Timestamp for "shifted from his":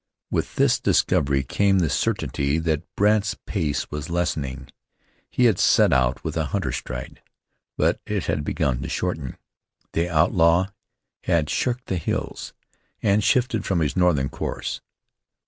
13.23-13.95